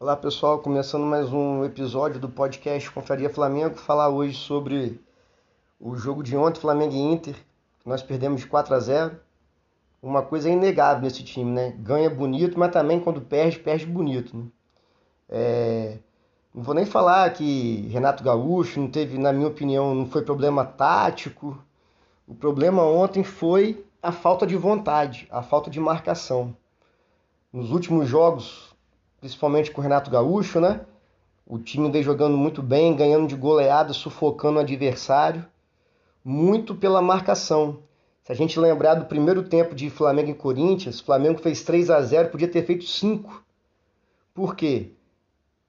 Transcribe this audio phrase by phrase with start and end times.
[0.00, 5.00] Olá pessoal, começando mais um episódio do podcast Confraria Flamengo, falar hoje sobre
[5.78, 7.36] o jogo de ontem, Flamengo e Inter,
[7.86, 9.16] nós perdemos de 4 a 0.
[10.02, 11.76] Uma coisa inegável nesse time, né?
[11.78, 14.36] Ganha bonito, mas também quando perde, perde bonito.
[14.36, 14.44] Né?
[15.28, 15.98] É...
[16.52, 20.64] Não vou nem falar que Renato Gaúcho não teve, na minha opinião, não foi problema
[20.64, 21.56] tático.
[22.26, 26.54] O problema ontem foi a falta de vontade, a falta de marcação.
[27.52, 28.73] Nos últimos jogos,
[29.24, 30.82] principalmente com o Renato Gaúcho, né?
[31.46, 35.46] O time vem jogando muito bem, ganhando de goleada, sufocando o adversário,
[36.22, 37.78] muito pela marcação.
[38.22, 42.02] Se a gente lembrar do primeiro tempo de Flamengo e Corinthians, Flamengo fez 3 a
[42.02, 43.42] 0, podia ter feito 5.
[44.34, 44.90] Por quê?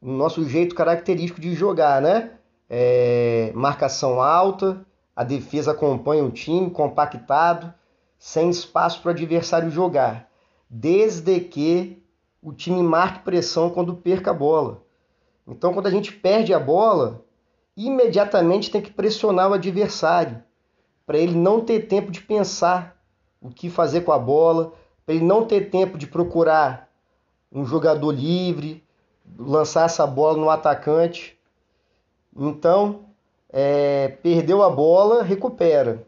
[0.00, 2.30] O nosso jeito característico de jogar, né?
[2.70, 4.82] É, marcação alta,
[5.14, 7.70] a defesa acompanha o time compactado,
[8.18, 10.26] sem espaço para o adversário jogar.
[10.70, 12.01] Desde que
[12.42, 14.82] o time marque pressão quando perca a bola.
[15.46, 17.24] Então, quando a gente perde a bola,
[17.76, 20.42] imediatamente tem que pressionar o adversário,
[21.06, 23.00] para ele não ter tempo de pensar
[23.40, 24.72] o que fazer com a bola,
[25.04, 26.88] para ele não ter tempo de procurar
[27.50, 28.84] um jogador livre,
[29.38, 31.38] lançar essa bola no atacante.
[32.36, 33.06] Então,
[33.48, 36.06] é, perdeu a bola, recupera.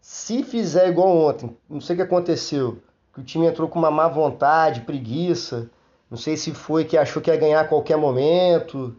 [0.00, 2.78] Se fizer igual ontem, não sei o que aconteceu,
[3.12, 5.70] que o time entrou com uma má vontade, preguiça.
[6.10, 8.96] Não sei se foi que achou que ia ganhar a qualquer momento,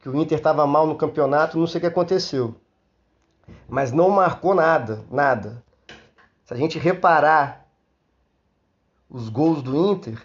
[0.00, 2.54] que o Inter estava mal no campeonato, não sei o que aconteceu.
[3.68, 5.62] Mas não marcou nada, nada.
[6.44, 7.66] Se a gente reparar
[9.08, 10.20] os gols do Inter,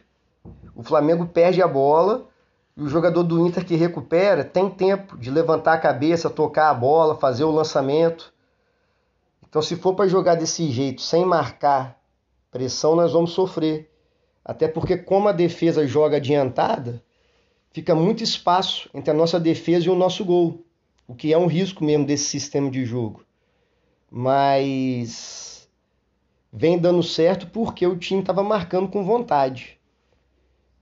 [0.75, 2.27] o Flamengo perde a bola
[2.75, 6.73] e o jogador do Inter que recupera tem tempo de levantar a cabeça, tocar a
[6.73, 8.33] bola, fazer o lançamento.
[9.47, 12.00] Então, se for para jogar desse jeito, sem marcar
[12.51, 13.89] Pressão nós vamos sofrer.
[14.43, 17.01] Até porque, como a defesa joga adiantada,
[17.71, 20.65] fica muito espaço entre a nossa defesa e o nosso gol.
[21.07, 23.23] O que é um risco mesmo desse sistema de jogo.
[24.09, 25.69] Mas
[26.51, 29.79] vem dando certo porque o time estava marcando com vontade.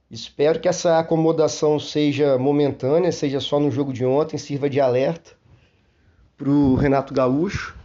[0.10, 5.38] Espero que essa acomodação seja momentânea, seja só no jogo de ontem, sirva de alerta
[6.36, 7.78] para o Renato Gaúcho,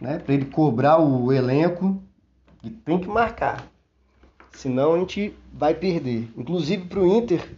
[0.00, 2.02] né, para ele cobrar o elenco
[2.70, 3.66] tem que marcar.
[4.50, 6.30] Senão a gente vai perder.
[6.36, 7.56] Inclusive para o Inter,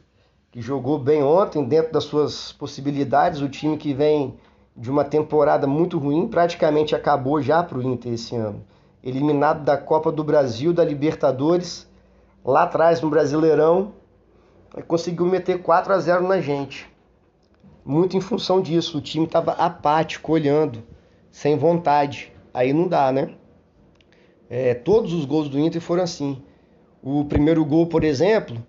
[0.50, 4.36] que jogou bem ontem, dentro das suas possibilidades, o time que vem
[4.76, 8.64] de uma temporada muito ruim, praticamente acabou já para o Inter esse ano.
[9.02, 11.88] Eliminado da Copa do Brasil, da Libertadores,
[12.44, 13.92] lá atrás no Brasileirão,
[14.86, 16.88] conseguiu meter 4 a 0 na gente.
[17.84, 20.82] Muito em função disso, o time estava apático, olhando,
[21.30, 22.32] sem vontade.
[22.52, 23.34] Aí não dá, né?
[24.50, 26.42] É, todos os gols do Inter foram assim.
[27.03, 28.64] O primeiro gol, por exemplo,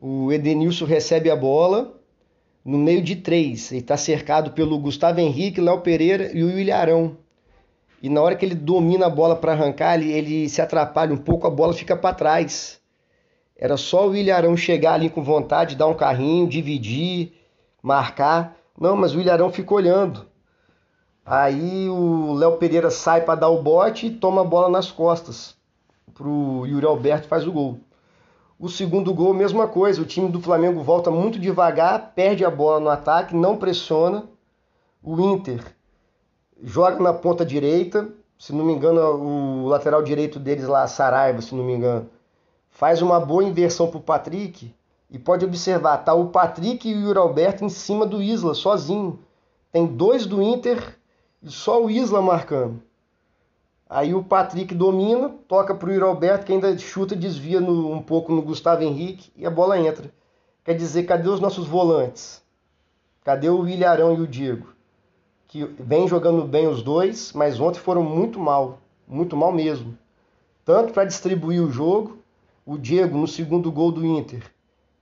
[0.00, 2.00] o Edenilson recebe a bola
[2.64, 3.72] no meio de três.
[3.72, 7.16] Ele está cercado pelo Gustavo Henrique, Léo Pereira e o Ilharão.
[8.02, 11.18] E na hora que ele domina a bola para arrancar, ele, ele, se atrapalha um
[11.18, 12.80] pouco, a bola fica para trás.
[13.56, 17.32] Era só o Ilharão chegar ali com vontade, dar um carrinho, dividir,
[17.82, 18.56] marcar.
[18.78, 20.26] Não, mas o Ilharão ficou olhando.
[21.26, 25.56] Aí o Léo Pereira sai para dar o bote e toma a bola nas costas.
[26.12, 27.78] Pro Yuri Alberto faz o gol.
[28.58, 30.02] O segundo gol, mesma coisa.
[30.02, 34.24] O time do Flamengo volta muito devagar, perde a bola no ataque, não pressiona.
[35.02, 35.64] O Inter
[36.62, 38.08] joga na ponta direita.
[38.38, 42.10] Se não me engano, o lateral direito deles lá, Saraiva, se não me engano,
[42.68, 44.74] faz uma boa inversão pro Patrick.
[45.10, 49.20] E pode observar, tá o Patrick e o Yuri Alberto em cima do Isla, sozinho.
[49.72, 50.98] Tem dois do Inter
[51.44, 52.82] e só o Isla marcando.
[53.88, 58.32] Aí o Patrick domina, toca para o Alberto, que ainda chuta, desvia no, um pouco
[58.32, 60.10] no Gustavo Henrique e a bola entra.
[60.64, 62.42] Quer dizer, cadê os nossos volantes?
[63.22, 64.68] Cadê o Ilharão e o Diego?
[65.46, 69.96] Que vem jogando bem os dois, mas ontem foram muito mal, muito mal mesmo.
[70.64, 72.18] Tanto para distribuir o jogo,
[72.64, 74.42] o Diego, no segundo gol do Inter,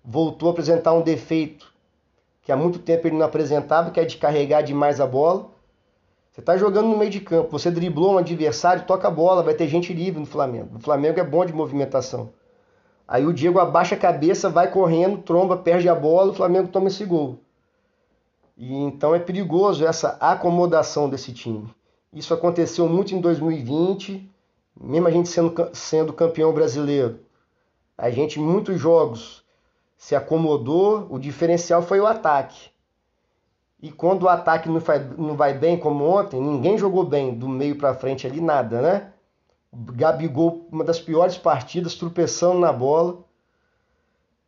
[0.04, 1.72] voltou a apresentar um defeito
[2.42, 5.51] que há muito tempo ele não apresentava, que é de carregar demais a bola.
[6.32, 9.52] Você está jogando no meio de campo, você driblou um adversário, toca a bola, vai
[9.52, 10.76] ter gente livre no Flamengo.
[10.76, 12.32] O Flamengo é bom de movimentação.
[13.06, 16.88] Aí o Diego abaixa a cabeça, vai correndo, tromba, perde a bola, o Flamengo toma
[16.88, 17.38] esse gol.
[18.56, 21.68] E então é perigoso essa acomodação desse time.
[22.10, 24.26] Isso aconteceu muito em 2020,
[24.80, 27.20] mesmo a gente sendo, sendo campeão brasileiro.
[27.98, 29.44] A gente, em muitos jogos,
[29.98, 32.71] se acomodou, o diferencial foi o ataque.
[33.82, 37.48] E quando o ataque não, vai, não vai bem, como ontem, ninguém jogou bem do
[37.48, 39.12] meio para frente ali, nada, né?
[39.72, 43.24] Gabigol, uma das piores partidas, tropeçando na bola.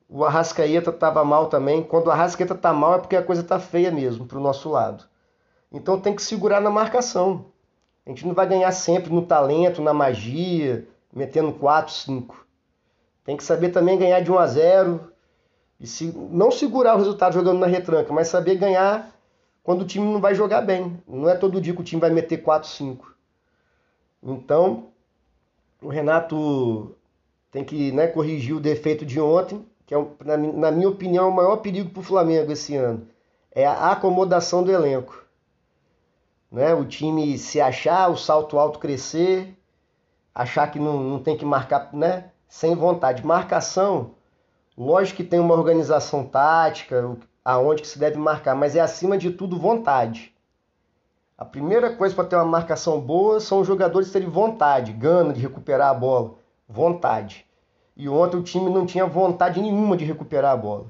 [0.09, 1.83] O Arrascaeta estava mal também.
[1.83, 4.71] Quando o Arrascaeta está mal é porque a coisa está feia mesmo para o nosso
[4.71, 5.05] lado.
[5.73, 7.47] Então tem que segurar na marcação.
[8.07, 12.47] A gente não vai ganhar sempre no talento, na magia, metendo 4, 5.
[13.25, 15.13] Tem que saber também ganhar de 1 a 0
[15.81, 19.14] e se, não segurar o resultado jogando na retranca, mas saber ganhar
[19.65, 21.03] quando o time não vai jogar bem.
[21.09, 23.15] Não é todo dia que o time vai meter 4, 5.
[24.23, 24.89] Então,
[25.83, 26.95] o Renato
[27.51, 31.57] tem que né, corrigir o defeito de ontem, que é, na minha opinião, o maior
[31.57, 33.09] perigo para o Flamengo esse ano.
[33.51, 35.25] É a acomodação do elenco.
[36.53, 36.75] Né?
[36.75, 39.57] O time se achar, o salto alto crescer,
[40.35, 42.31] achar que não, não tem que marcar né?
[42.47, 43.25] sem vontade.
[43.25, 44.11] Marcação,
[44.77, 49.31] lógico que tem uma organização tática, aonde que se deve marcar, mas é acima de
[49.31, 50.35] tudo vontade.
[51.37, 55.41] A primeira coisa para ter uma marcação boa são os jogadores terem vontade, gana de
[55.41, 56.37] recuperar a bola,
[56.69, 57.45] vontade.
[57.97, 60.87] E ontem o time não tinha vontade nenhuma de recuperar a bola.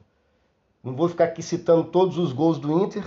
[0.82, 3.04] Não vou ficar aqui citando todos os gols do Inter,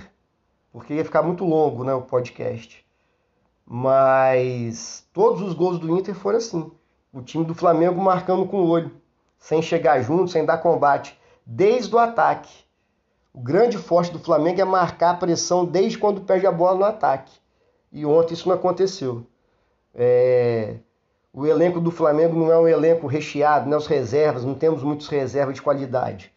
[0.72, 2.86] porque ia ficar muito longo né, o podcast.
[3.66, 6.72] Mas todos os gols do Inter foram assim.
[7.14, 8.92] O time do Flamengo marcando com o olho,
[9.38, 12.67] sem chegar junto, sem dar combate, desde o ataque.
[13.38, 16.86] O grande forte do Flamengo é marcar a pressão desde quando perde a bola no
[16.86, 17.31] ataque.
[17.92, 19.28] E ontem isso não aconteceu.
[19.94, 20.78] É...
[21.31, 23.78] O elenco do Flamengo não é um elenco recheado, né?
[23.78, 26.34] Os reservas, não temos muitos reservas de qualidade.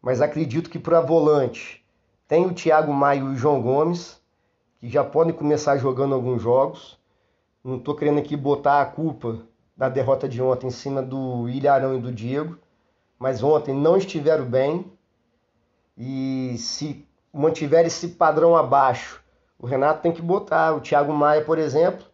[0.00, 1.84] Mas acredito que para volante
[2.26, 4.18] tem o Thiago Maia e o João Gomes,
[4.78, 6.98] que já podem começar jogando alguns jogos.
[7.62, 9.38] Não estou querendo aqui botar a culpa
[9.76, 12.56] da derrota de ontem em cima do Ilharão e do Diego,
[13.18, 14.90] mas ontem não estiveram bem.
[15.98, 19.20] E se mantiver esse padrão abaixo,
[19.58, 20.72] o Renato tem que botar.
[20.76, 22.06] O Thiago Maia, por exemplo,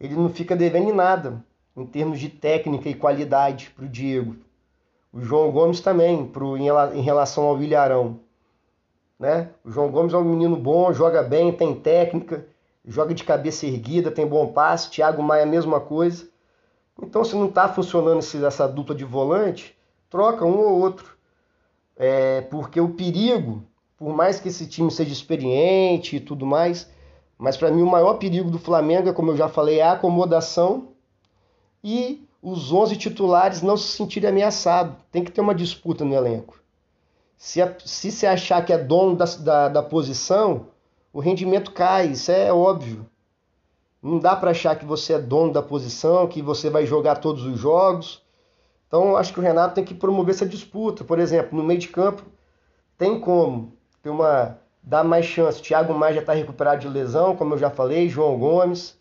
[0.00, 1.44] ele não fica devendo em nada
[1.76, 4.36] em termos de técnica e qualidade para o Diego.
[5.12, 8.20] O João Gomes também, pro, em, relação ao Ilharão.
[9.18, 9.50] Né?
[9.62, 12.46] O João Gomes é um menino bom, joga bem, tem técnica,
[12.84, 14.90] joga de cabeça erguida, tem bom passe.
[14.90, 16.28] Thiago Maia, mesma coisa.
[17.00, 19.76] Então, se não está funcionando essa dupla de volante,
[20.08, 21.16] troca um ou outro.
[21.96, 23.62] É, porque o perigo,
[23.96, 26.90] por mais que esse time seja experiente e tudo mais,
[27.38, 30.88] mas para mim o maior perigo do Flamengo, é, como eu já falei, a acomodação
[31.82, 34.96] e os 11 titulares não se sentirem ameaçados.
[35.10, 36.60] Tem que ter uma disputa no elenco.
[37.36, 40.68] Se, se achar que é dono da, da, da posição,
[41.12, 43.04] o rendimento cai, isso é óbvio.
[44.00, 47.44] Não dá para achar que você é dono da posição, que você vai jogar todos
[47.44, 48.22] os jogos.
[48.92, 51.02] Então, acho que o Renato tem que promover essa disputa.
[51.02, 52.24] Por exemplo, no meio de campo,
[52.98, 53.72] tem como
[54.02, 55.62] ter uma dar mais chance.
[55.62, 59.00] Thiago Maia já está recuperado de lesão, como eu já falei, João Gomes.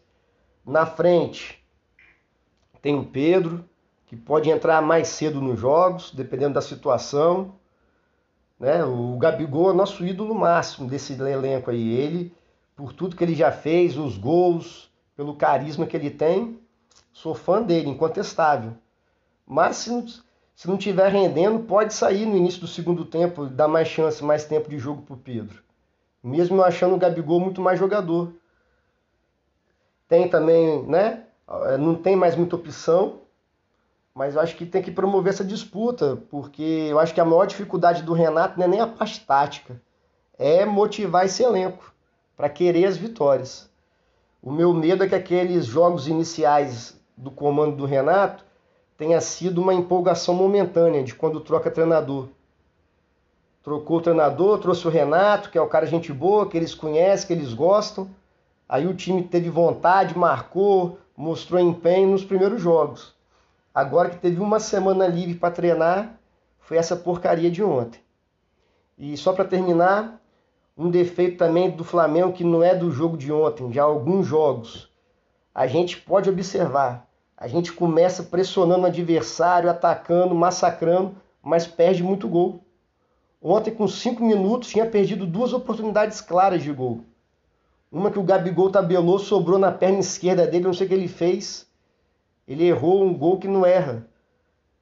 [0.66, 1.62] Na frente,
[2.82, 3.66] tem o Pedro,
[4.08, 7.56] que pode entrar mais cedo nos jogos, dependendo da situação.
[8.58, 8.86] Né?
[8.86, 11.92] O Gabigol é nosso ídolo máximo desse elenco aí.
[11.92, 12.34] Ele,
[12.78, 16.62] por tudo que ele já fez, os gols, pelo carisma que ele tem,
[17.12, 18.74] sou fã dele, incontestável.
[19.46, 20.06] Mas se não,
[20.56, 24.46] se não tiver rendendo, pode sair no início do segundo tempo, dar mais chance, mais
[24.46, 25.64] tempo de jogo para o Pedro.
[26.24, 28.34] Mesmo eu achando o Gabigol muito mais jogador.
[30.08, 31.24] Tem também, né?
[31.80, 33.22] Não tem mais muita opção,
[34.14, 37.46] mas eu acho que tem que promover essa disputa, porque eu acho que a maior
[37.46, 39.82] dificuldade do Renato não é nem a parte tática,
[40.38, 41.94] é motivar esse elenco
[42.38, 43.70] para querer as vitórias.
[44.42, 48.46] O meu medo é que aqueles jogos iniciais do comando do Renato
[49.02, 52.28] tenha sido uma empolgação momentânea de quando troca treinador.
[53.64, 57.26] Trocou o treinador, trouxe o Renato, que é o cara gente boa, que eles conhecem,
[57.26, 58.08] que eles gostam.
[58.70, 63.16] Aí o time teve vontade, marcou, mostrou empenho nos primeiros jogos.
[63.74, 66.20] Agora que teve uma semana livre para treinar,
[66.60, 68.00] foi essa porcaria de ontem.
[69.00, 70.22] E só para terminar,
[70.78, 74.92] um defeito também do Flamengo que não é do jogo de ontem, já alguns jogos.
[75.56, 77.10] A gente pode observar,
[77.42, 82.64] a gente começa pressionando o adversário, atacando, massacrando, mas perde muito gol.
[83.42, 87.02] Ontem, com cinco minutos, tinha perdido duas oportunidades claras de gol.
[87.92, 91.08] Uma que o Gabigol tabelou, sobrou na perna esquerda dele, não sei o que ele
[91.08, 91.68] fez.
[92.48, 94.06] Ele errou um gol que não erra.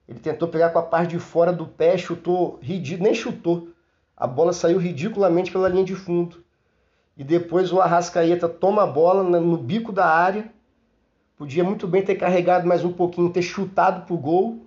[0.05, 2.59] Ele tentou pegar com a parte de fora do pé, chutou
[2.99, 3.69] nem chutou
[4.19, 6.43] a bola saiu ridiculamente pela linha de fundo.
[7.15, 10.51] E depois o Arrascaeta toma a bola no bico da área.
[11.39, 14.65] Podia muito bem ter carregado mais um pouquinho, ter chutado pro gol.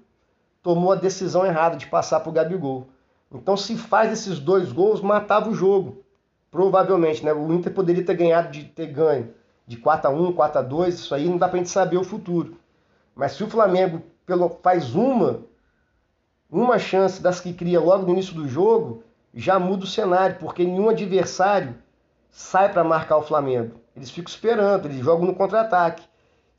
[0.63, 2.87] Tomou a decisão errada de passar pro Gabigol.
[3.31, 6.03] Então, se faz esses dois gols, matava o jogo.
[6.51, 7.31] Provavelmente, né?
[7.31, 9.35] O Inter poderia ter ganhado de ter ganho
[9.67, 12.05] de 4 a 1, 4 a 2, isso aí não dá pra gente saber o
[12.05, 12.57] futuro.
[13.15, 15.43] Mas se o Flamengo pelo, faz uma
[16.51, 20.65] uma chance das que cria logo no início do jogo já muda o cenário, porque
[20.65, 21.75] nenhum adversário
[22.31, 23.75] sai para marcar o Flamengo.
[23.95, 26.11] Eles ficam esperando, eles jogam no contra-ataque.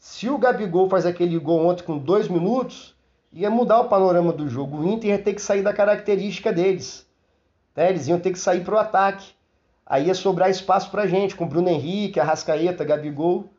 [0.05, 2.93] Se o Gabigol faz aquele gol ontem com dois minutos,
[3.31, 4.79] ia mudar o panorama do jogo.
[4.79, 7.07] O Inter ia ter que sair da característica deles.
[7.73, 7.89] Né?
[7.89, 9.33] Eles iam ter que sair para o ataque.
[9.85, 13.49] Aí ia sobrar espaço para gente, com Bruno Henrique, Arrascaeta, Gabigol.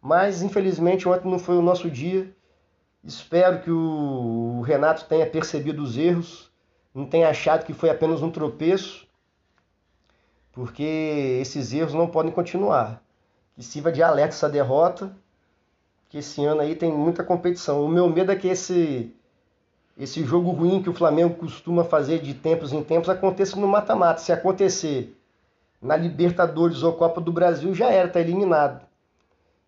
[0.00, 2.34] Mas, infelizmente, ontem não foi o nosso dia.
[3.04, 6.50] Espero que o Renato tenha percebido os erros,
[6.94, 9.06] não tenha achado que foi apenas um tropeço,
[10.52, 13.02] porque esses erros não podem continuar.
[13.54, 15.14] Que sirva de alerta essa derrota
[16.16, 17.84] que esse ano aí tem muita competição.
[17.84, 19.14] O meu medo é que esse,
[19.98, 24.20] esse jogo ruim que o Flamengo costuma fazer de tempos em tempos aconteça no mata-mata.
[24.20, 25.14] Se acontecer
[25.80, 28.80] na Libertadores ou Copa do Brasil, já era, está eliminado.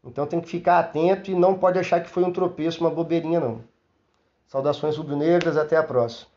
[0.02, 3.40] Então tem que ficar atento e não pode achar que foi um tropeço, uma bobeirinha
[3.40, 3.62] não.
[4.46, 6.30] Saudações rubro-negras, até a próxima.